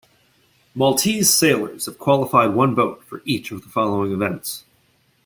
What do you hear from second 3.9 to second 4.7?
events.